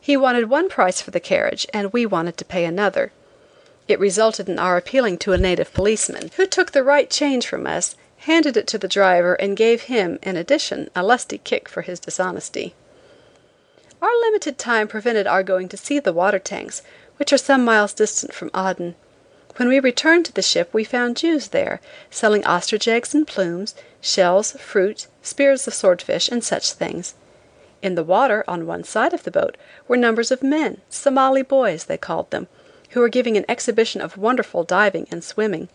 [0.00, 3.12] He wanted one price for the carriage and we wanted to pay another.
[3.88, 7.66] It resulted in our appealing to a native policeman, who took the right change from
[7.66, 11.82] us, handed it to the driver and gave him, in addition, a lusty kick for
[11.82, 12.74] his dishonesty.
[14.00, 16.80] Our limited time prevented our going to see the water tanks,
[17.18, 18.94] which are some miles distant from Aden.
[19.60, 23.74] When we returned to the ship we found Jews there, selling ostrich eggs and plumes,
[24.00, 27.12] shells, fruit, spears of swordfish, and such things.
[27.82, 31.84] In the water, on one side of the boat, were numbers of men, Somali boys,
[31.84, 32.48] they called them
[32.92, 35.68] who were giving an exhibition of wonderful diving and swimming.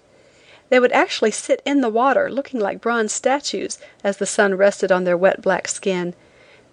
[0.69, 4.91] They would actually sit in the water, looking like bronze statues, as the sun rested
[4.91, 6.15] on their wet black skin.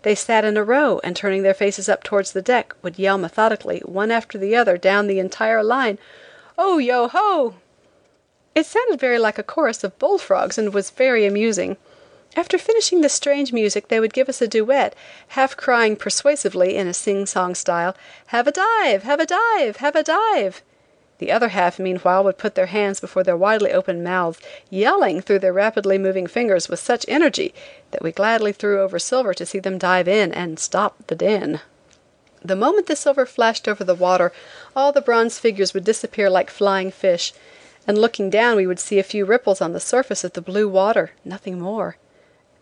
[0.00, 3.18] They sat in a row and turning their faces up towards the deck would yell
[3.18, 5.98] methodically, one after the other down the entire line,
[6.64, 7.54] "Oh, yo ho!"
[8.54, 11.76] It sounded very like a chorus of bullfrogs and was very amusing.
[12.36, 14.94] After finishing the strange music they would give us a duet,
[15.34, 17.96] half crying persuasively in a sing song style,
[18.26, 19.02] "Have a dive!
[19.02, 19.78] Have a dive!
[19.78, 20.62] Have a dive!"
[21.18, 24.38] The other half meanwhile would put their hands before their widely opened mouths,
[24.70, 27.52] yelling through their rapidly moving fingers with such energy
[27.90, 31.60] that we gladly threw over silver to see them dive in and stop the din.
[32.44, 34.32] The moment the silver flashed over the water
[34.74, 37.32] all the bronze figures would disappear like flying fish.
[37.86, 40.68] and looking down we would see a few ripples on the surface of the blue
[40.68, 41.96] water, nothing more.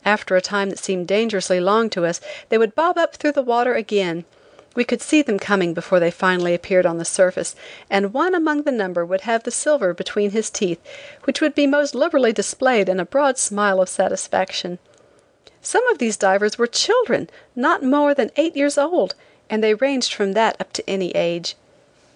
[0.05, 3.43] After a time that seemed dangerously long to us, they would bob up through the
[3.43, 4.25] water again.
[4.75, 7.55] We could see them coming before they finally appeared on the surface,
[7.91, 10.81] and one among the number would have the silver between his teeth,
[11.25, 14.79] which would be most liberally displayed in a broad smile of satisfaction.
[15.61, 19.15] Some of these divers were children, not more than eight years old,
[19.51, 21.57] and they ranged from that up to any age.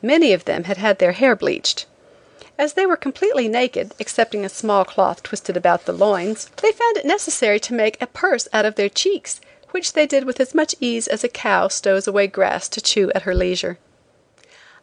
[0.01, 1.85] Many of them had had their hair bleached.
[2.57, 6.97] As they were completely naked, excepting a small cloth twisted about the loins, they found
[6.97, 9.41] it necessary to make a purse out of their cheeks,
[9.73, 13.11] which they did with as much ease as a cow stows away grass to chew
[13.13, 13.79] at her leisure.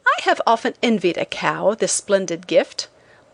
[0.06, 2.90] I have often envied a cow this splendid gift.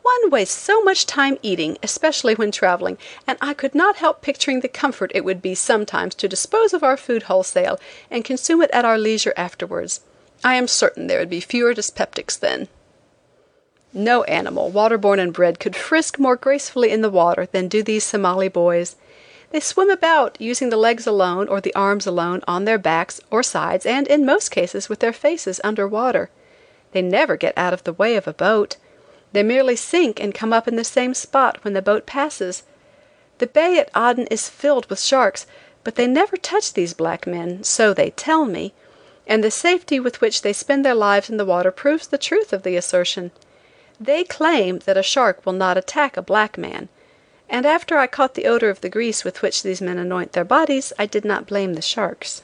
[0.07, 2.97] One wastes so much time eating, especially when traveling,
[3.27, 6.81] and I could not help picturing the comfort it would be sometimes to dispose of
[6.81, 7.77] our food wholesale
[8.09, 9.99] and consume it at our leisure afterwards.
[10.45, 12.69] I am certain there would be fewer dyspeptics then.
[13.91, 17.83] No animal, water born and bred, could frisk more gracefully in the water than do
[17.83, 18.95] these Somali boys.
[19.51, 23.43] They swim about, using the legs alone or the arms alone, on their backs or
[23.43, 26.29] sides, and in most cases with their faces under water.
[26.93, 28.77] They never get out of the way of a boat.
[29.37, 32.63] They merely sink and come up in the same spot when the boat passes.
[33.37, 35.45] The bay at Aden is filled with sharks,
[35.83, 38.73] but they never touch these black men, so they tell me,
[39.27, 42.51] and the safety with which they spend their lives in the water proves the truth
[42.51, 43.29] of the assertion.
[43.99, 46.89] They claim that a shark will not attack a black man,
[47.47, 50.45] and after I caught the odor of the grease with which these men anoint their
[50.45, 52.41] bodies, I did not blame the sharks.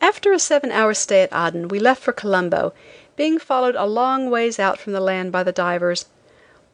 [0.00, 2.72] After a seven hours' stay at Aden we left for Colombo,
[3.14, 6.06] being followed a long ways out from the land by the divers.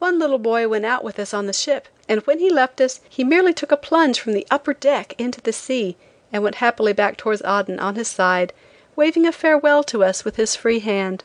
[0.03, 2.99] One little boy went out with us on the ship, and when he left us
[3.07, 5.95] he merely took a plunge from the upper deck into the sea,
[6.29, 8.51] and went happily back towards Aden on his side,
[8.97, 11.23] waving a farewell to us with his free hand.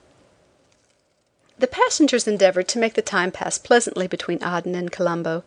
[1.58, 5.42] The passengers endeavored to make the time pass pleasantly between Aden and Colombo.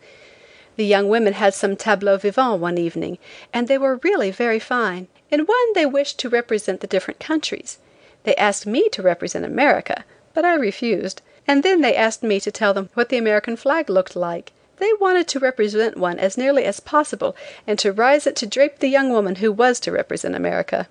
[0.75, 3.17] The young women had some tableaux vivants one evening,
[3.53, 5.07] and they were really very fine.
[5.29, 7.77] In one they wished to represent the different countries.
[8.23, 10.03] They asked me to represent America,
[10.33, 13.89] but I refused, and then they asked me to tell them what the American flag
[13.89, 14.51] looked like.
[14.77, 17.35] They wanted to represent one as nearly as possible,
[17.67, 20.87] and to rise it to drape the young woman who was to represent America.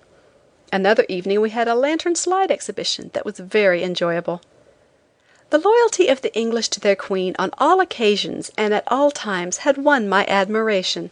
[0.71, 4.41] Another evening we had a lantern slide exhibition that was very enjoyable.
[5.49, 9.57] The loyalty of the English to their Queen on all occasions and at all times
[9.57, 11.11] had won my admiration.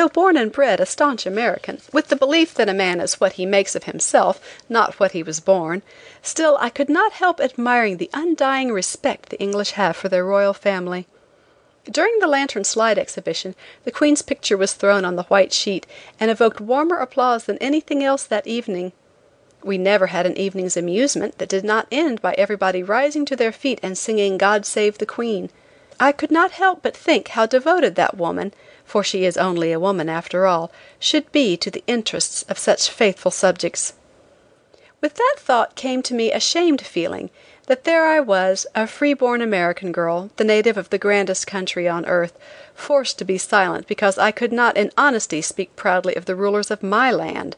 [0.00, 3.34] Though born and bred a staunch American, with the belief that a man is what
[3.34, 5.82] he makes of himself, not what he was born,
[6.22, 10.54] still I could not help admiring the undying respect the English have for their royal
[10.54, 11.06] family.
[11.84, 15.86] During the lantern slide exhibition the Queen's picture was thrown on the white sheet
[16.18, 18.92] and evoked warmer applause than anything else that evening.
[19.62, 23.52] We never had an evening's amusement that did not end by everybody rising to their
[23.52, 25.50] feet and singing God Save the Queen.
[26.02, 28.54] I could not help but think how devoted that woman,
[28.90, 32.90] for she is only a woman after all, should be to the interests of such
[32.90, 33.92] faithful subjects.
[35.00, 37.30] With that thought came to me a shamed feeling
[37.68, 41.86] that there I was, a free born American girl, the native of the grandest country
[41.86, 42.36] on earth,
[42.74, 46.68] forced to be silent because I could not in honesty speak proudly of the rulers
[46.68, 47.54] of my land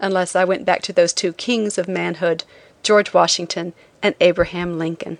[0.00, 2.44] unless I went back to those two kings of manhood,
[2.82, 3.72] George Washington
[4.02, 5.16] and Abraham Lincoln.